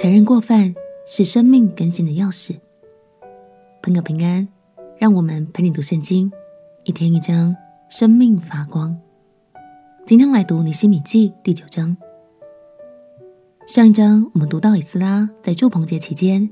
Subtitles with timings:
[0.00, 0.72] 承认过犯
[1.08, 2.54] 是生命更新的钥匙。
[3.82, 4.46] 朋友平安，
[4.96, 6.30] 让我们陪你读圣经，
[6.84, 7.56] 一天一章，
[7.88, 8.96] 生命发光。
[10.06, 11.96] 今天来读尼希米记第九章。
[13.66, 16.48] 上一章我们读到以斯拉在住棚节期间，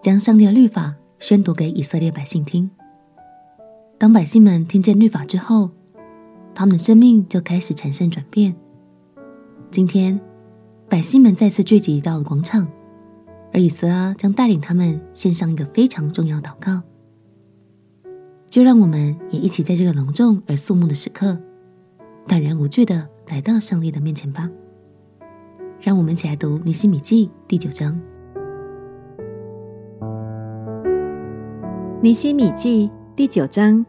[0.00, 2.68] 将上帝的律法宣读给以色列百姓听。
[3.96, 5.70] 当百姓们听见律法之后，
[6.52, 8.56] 他们的生命就开始产生转变。
[9.70, 10.20] 今天，
[10.88, 12.68] 百姓们再次聚集到了广场，
[13.52, 16.82] 而以斯拉将带领他们献上一个非常重要祷告。
[18.48, 21.38] 就让我们也一起在这个隆重而肃穆的时刻，
[22.26, 24.50] 坦然无惧的来到上帝的面前吧。
[25.80, 27.98] 让我们一起来读尼希米记第九章。
[32.02, 33.84] 尼希米记第九章。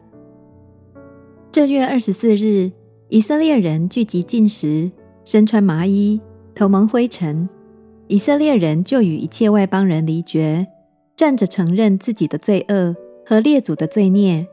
[1.52, 2.72] 这月二十四日，
[3.08, 4.90] 以色列人聚集进食，
[5.24, 6.20] 身穿麻衣，
[6.54, 7.48] 头蒙灰尘。
[8.08, 10.66] 以色列人就与一切外邦人离绝，
[11.16, 14.46] 站着承认自己的罪恶和列祖的罪孽。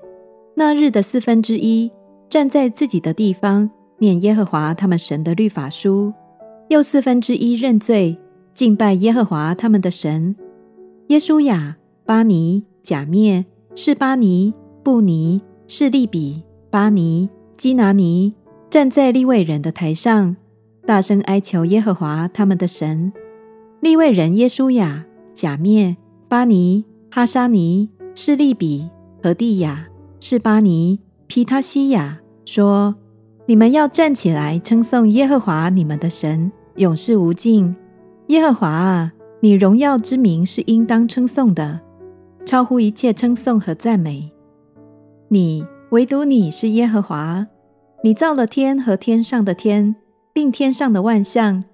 [0.56, 1.92] 那日的四分之一
[2.30, 6.14] 站在自己的地方，念耶和华他们神的律法书；
[6.70, 8.18] 又四分之一认罪，
[8.54, 10.36] 敬拜耶和华他们的神。
[11.08, 13.44] 耶稣雅、巴尼、甲篾、
[13.76, 16.44] 示巴尼、布尼、示利比。
[16.70, 18.34] 巴尼、基拿尼
[18.70, 20.38] 站在利未人的台上，
[20.86, 23.12] 大声哀求耶和华他们的神。
[23.82, 25.96] 利未人耶书亚、甲篾、
[26.30, 28.90] 巴尼、哈沙尼、示利比、
[29.22, 29.88] 何第亚、
[30.20, 32.96] 示巴尼、皮他西亚说
[33.48, 37.76] ：“你们要站起来称颂耶和华你们的神，永世无尽。
[38.28, 41.82] 耶和华啊，你荣耀之名是应当称颂的，
[42.46, 44.32] 超乎一切称颂和赞美。
[45.28, 47.48] 你。”唯独你是耶和华，
[48.02, 49.94] 你造了天和天上的天，
[50.32, 51.66] 并天上的万象，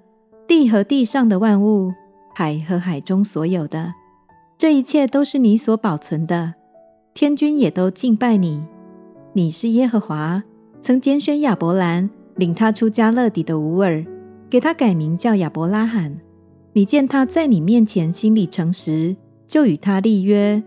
[0.47, 1.93] 地和地上的万物，
[2.33, 3.93] 海和海中所有的，
[4.57, 6.53] 这一切都是你所保存的。
[7.13, 8.63] 天军也都敬拜你。
[9.33, 10.41] 你是耶和华，
[10.81, 14.05] 曾拣选亚伯兰，领他出迦勒底的乌尔，
[14.49, 16.17] 给他改名叫亚伯拉罕。
[16.73, 19.15] 你见他在你面前心里诚实，
[19.47, 20.63] 就与他立约，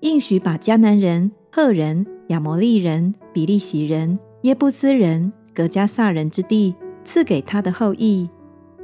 [0.00, 2.06] 应许把迦南人、赫人。
[2.28, 8.26] 亚摩利人、比利洗人、耶布斯人、革迦撒人之地赐给他的后裔，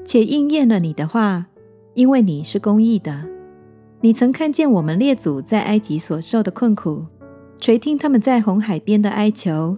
[0.08, 1.44] 且应验了你的话，
[1.92, 3.26] 因为你是公义的。
[4.00, 7.04] 你曾看见我们列祖在埃及所受的困苦，
[7.60, 9.76] 垂听他们在红海边的哀求，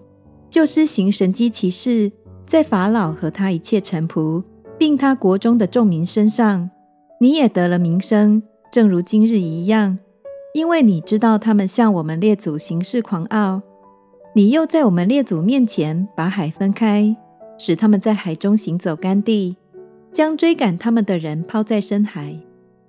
[0.48, 2.12] 就施行神迹奇事，
[2.46, 4.44] 在法老和他一切臣仆，
[4.78, 6.70] 并他国中的众民身上，
[7.18, 9.98] 你也得了名声，正如今日一样。
[10.54, 13.62] 因为你知道他们向我们列祖行事狂傲，
[14.36, 17.16] 你又在我们列祖面前把海分开，
[17.58, 19.56] 使他们在海中行走干地，
[20.12, 22.36] 将追赶他们的人抛在深海，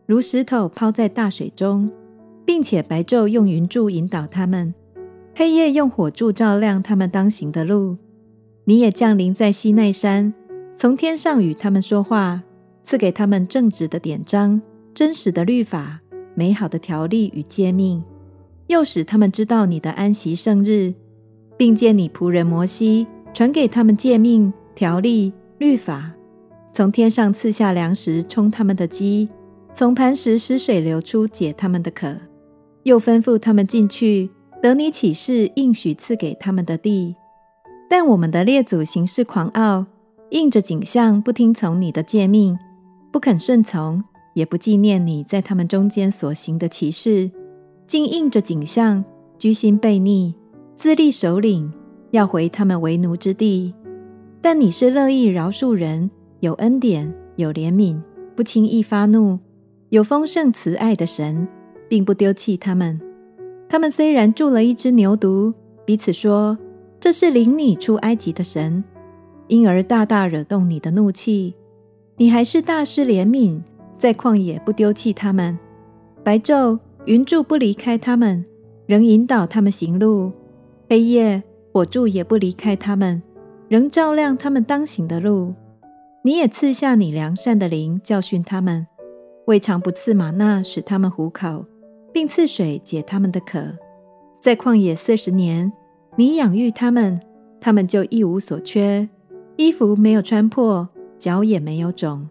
[0.05, 1.89] 如石头抛在大水中，
[2.45, 4.73] 并且白昼用云柱引导他们，
[5.35, 7.97] 黑夜用火柱照亮他们当行的路。
[8.65, 10.33] 你也降临在西奈山，
[10.75, 12.41] 从天上与他们说话，
[12.83, 14.61] 赐给他们正直的典章、
[14.93, 15.99] 真实的律法。
[16.33, 18.01] 美好的条例与诫命，
[18.67, 20.93] 又使他们知道你的安息圣日，
[21.57, 26.11] 并借你仆人摩西传给他们诫命、条例、律法。
[26.73, 29.29] 从天上赐下粮食充他们的饥，
[29.73, 32.15] 从磐石使水流出解他们的渴。
[32.83, 34.29] 又吩咐他们进去
[34.61, 37.15] 得你启示应许赐给他们的地。
[37.89, 39.85] 但我们的列祖行事狂傲，
[40.29, 42.57] 应着景象，不听从你的诫命，
[43.11, 44.03] 不肯顺从。
[44.33, 47.29] 也不纪念你在他们中间所行的奇事，
[47.85, 49.03] 竟应着景象，
[49.37, 50.33] 居心悖逆，
[50.77, 51.69] 自立首领，
[52.11, 53.73] 要回他们为奴之地。
[54.41, 56.09] 但你是乐意饶恕人，
[56.41, 58.01] 有恩典，有怜悯，
[58.35, 59.37] 不轻易发怒，
[59.89, 61.47] 有丰盛慈爱的神，
[61.87, 62.99] 并不丢弃他们。
[63.69, 65.53] 他们虽然铸了一只牛犊，
[65.85, 66.57] 彼此说
[66.99, 68.83] ：“这是领你出埃及的神。”
[69.49, 71.53] 因而大大惹动你的怒气，
[72.17, 73.61] 你还是大施怜悯。
[73.99, 75.59] 在旷野不丢弃他们，
[76.23, 78.43] 白昼云柱不离开他们，
[78.87, 80.31] 仍引导他们行路；
[80.89, 83.21] 黑夜火柱也不离开他们，
[83.67, 85.53] 仍照亮他们当行的路。
[86.23, 88.85] 你也赐下你良善的灵教训他们，
[89.47, 91.65] 未尝不赐吗哪使他们糊口，
[92.13, 93.59] 并赐水解他们的渴。
[94.39, 95.73] 在旷野四十年，
[96.15, 97.19] 你养育他们，
[97.59, 99.09] 他们就一无所缺，
[99.55, 100.87] 衣服没有穿破，
[101.17, 102.29] 脚也没有肿。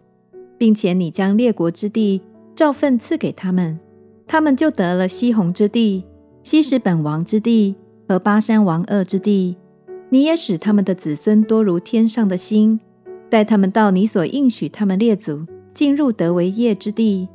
[0.57, 2.21] 并且你将列国之地
[2.55, 3.77] 照分赐给他们，
[4.25, 6.05] 他们就得了西宏之地、
[6.43, 7.75] 希实本王之地
[8.07, 9.57] 和巴珊王噩之地。
[10.09, 12.79] 你也使他们的子孙多如天上的星，
[13.31, 17.29] 带他们到你所应许他们列祖进入得为业之地，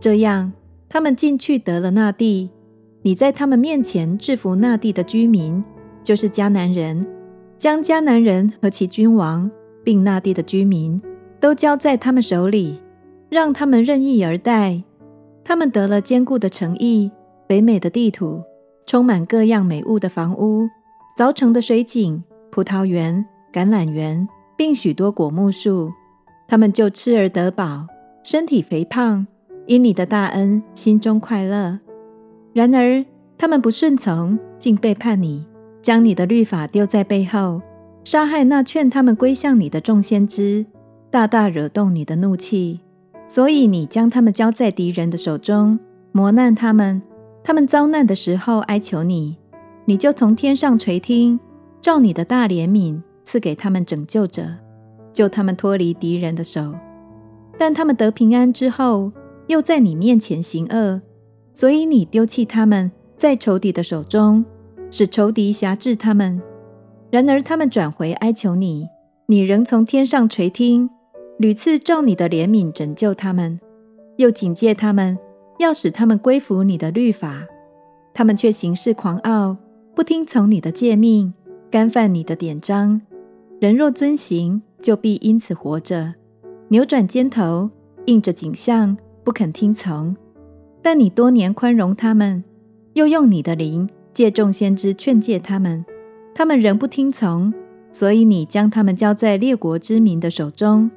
[0.00, 0.50] 这样，
[0.88, 2.48] 他们进去得了那地。
[3.02, 5.62] 你在他们面前制服那地的居民，
[6.02, 7.06] 就是迦南人，
[7.58, 9.50] 将迦南人和其君王，
[9.84, 10.98] 并那地的居民，
[11.38, 12.80] 都交在他们手里，
[13.28, 14.82] 让他们任意而待。
[15.44, 17.10] 他们得了坚固的城邑，
[17.46, 18.42] 肥美的地土，
[18.86, 20.66] 充满各样美物的房屋，
[21.18, 24.26] 凿成的水井、葡萄园、橄榄园，
[24.58, 25.90] 并许多果木树。
[26.46, 27.86] 他们就吃而得饱，
[28.22, 29.26] 身体肥胖，
[29.66, 31.78] 因你的大恩，心中快乐。
[32.52, 33.04] 然而
[33.36, 35.46] 他们不顺从，竟背叛你，
[35.80, 37.62] 将你的律法丢在背后，
[38.02, 40.66] 杀害那劝他们归向你的众先知，
[41.10, 42.80] 大大惹动你的怒气。
[43.26, 45.78] 所以你将他们交在敌人的手中，
[46.12, 47.00] 磨难他们。
[47.44, 49.36] 他们遭难的时候哀求你，
[49.84, 51.38] 你就从天上垂听，
[51.80, 54.42] 照你的大怜悯赐给他们拯救者。
[55.12, 56.74] 救他们脱离敌人的手，
[57.58, 59.12] 但他们得平安之后，
[59.48, 61.02] 又在你面前行恶，
[61.52, 64.44] 所以你丢弃他们在仇敌的手中，
[64.90, 66.40] 使仇敌辖制他们。
[67.10, 68.86] 然而他们转回哀求你，
[69.26, 70.88] 你仍从天上垂听，
[71.36, 73.60] 屡次照你的怜悯拯救他们，
[74.16, 75.18] 又警戒他们，
[75.58, 77.44] 要使他们归服你的律法。
[78.14, 79.56] 他们却行事狂傲，
[79.94, 81.34] 不听从你的诫命，
[81.70, 83.00] 干犯你的典章。
[83.60, 86.14] 人若遵行，就必因此活着，
[86.68, 87.68] 扭转肩头，
[88.06, 90.16] 硬着景象，不肯听从。
[90.80, 92.44] 但你多年宽容他们，
[92.92, 95.84] 又用你的灵借众先知劝诫他们，
[96.32, 97.52] 他们仍不听从，
[97.90, 100.88] 所以你将他们交在列国之民的手中。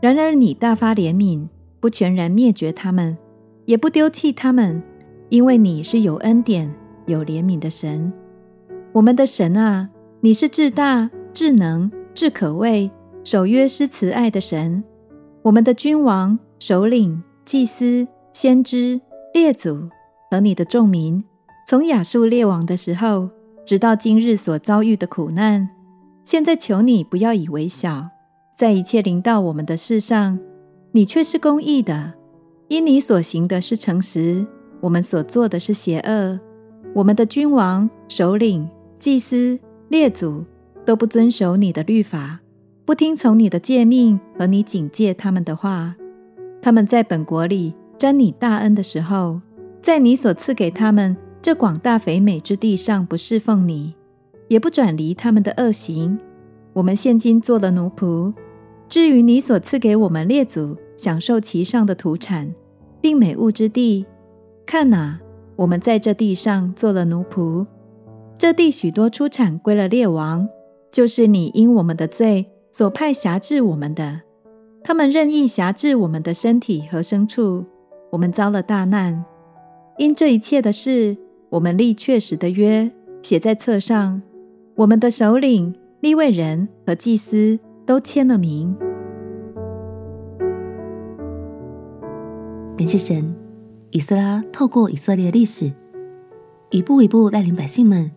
[0.00, 1.48] 然而你大发怜悯，
[1.80, 3.18] 不全然灭绝他们，
[3.64, 4.80] 也不丢弃他们，
[5.30, 6.72] 因为你是有恩典、
[7.06, 8.12] 有怜悯的神。
[8.92, 9.90] 我们的神啊，
[10.20, 12.90] 你是至大、智能、至可畏。
[13.24, 14.82] 守约施慈爱的神，
[15.42, 18.98] 我们的君王、首领、祭司、先知、
[19.34, 19.86] 列祖
[20.30, 21.22] 和你的众民，
[21.66, 23.28] 从亚述列王的时候，
[23.66, 25.68] 直到今日所遭遇的苦难，
[26.24, 28.08] 现在求你不要以为小，
[28.56, 30.38] 在一切临到我们的事上，
[30.92, 32.14] 你却是公义的，
[32.68, 34.46] 因你所行的是诚实，
[34.80, 36.40] 我们所做的是邪恶。
[36.94, 38.66] 我们的君王、首领、
[38.98, 39.58] 祭司、
[39.88, 40.42] 列祖
[40.88, 42.40] 都不遵守你的律法。
[42.86, 45.94] 不听从你的诫命和你警戒他们的话，
[46.62, 49.38] 他们在本国里沾你大恩的时候，
[49.82, 53.92] 在你所赐给他们这广大肥美之地上不侍奉你，
[54.48, 56.18] 也不转离他们的恶行。
[56.72, 58.32] 我们现今做了奴仆。
[58.88, 62.50] 至于你所赐给我们列祖享受其上的土产，
[63.02, 64.06] 并美物之地，
[64.64, 65.20] 看哪，
[65.54, 67.66] 我们在这地上做了奴仆。
[68.38, 70.48] 这地许多出产归了列王，
[70.90, 72.50] 就是你因我们的罪。
[72.70, 74.20] 所派辖制我们的，
[74.84, 77.64] 他们任意辖制我们的身体和牲畜，
[78.10, 79.24] 我们遭了大难。
[79.96, 81.16] 因这一切的事，
[81.48, 82.88] 我们立确实的约，
[83.22, 84.22] 写在册上。
[84.76, 88.76] 我们的首领、利未人和祭司都签了名。
[92.76, 93.34] 感谢神，
[93.90, 95.72] 以色拉透过以色列历史，
[96.70, 98.12] 一步一步带领百姓们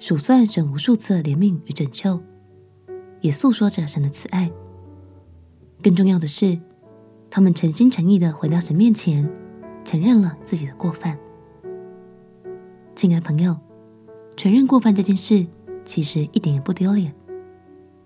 [0.00, 2.18] 数算神无数次的怜悯与拯救。
[3.20, 4.50] 也诉说着神的慈爱。
[5.82, 6.58] 更重要的是，
[7.28, 9.30] 他们诚心诚意的回到神面前，
[9.84, 11.18] 承认了自己的过犯。
[12.96, 13.54] 亲爱朋友，
[14.38, 15.46] 承认过犯这件事
[15.84, 17.14] 其实一点也不丢脸。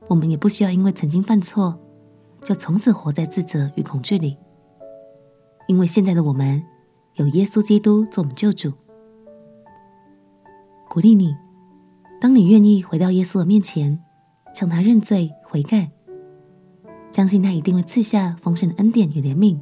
[0.09, 1.79] 我们也不需要因为曾经犯错，
[2.43, 4.37] 就从此活在自责与恐惧里。
[5.69, 6.61] 因为现在的我们
[7.15, 8.73] 有耶稣基督做我们救主。
[10.89, 11.35] 鼓励你，
[12.25, 14.03] 当你愿意回到耶稣的面前。
[14.55, 15.91] 向他认罪悔改，
[17.11, 19.59] 相信他一定会赐下丰盛的恩典与怜悯。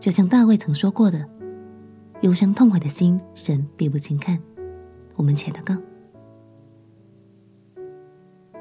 [0.00, 1.28] 就像大卫曾说过的
[2.22, 4.40] ：“忧伤痛悔的心，神必不轻看。”
[5.16, 5.76] 我们且祷告，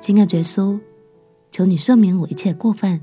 [0.01, 0.77] 亲爱的耶稣，
[1.49, 2.99] 求你赦免我一切过犯，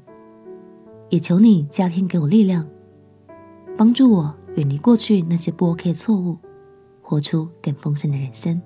[1.09, 2.69] 也求你加添给我力量，
[3.79, 6.37] 帮助我远离过去那些不 OK 的错误，
[7.01, 8.61] 活出更丰盛的人生。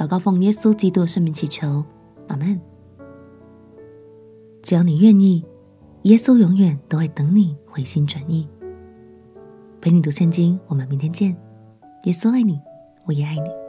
[0.00, 1.84] 祷告奉耶稣基督的圣名祈求，
[2.28, 2.58] 阿门。
[4.62, 5.44] 只要你愿意，
[6.04, 8.48] 耶稣永远都会等你回心转意。
[9.78, 11.36] 陪你读圣经，我们明天见。
[12.04, 12.58] 耶稣爱你，
[13.04, 13.59] 我也爱你。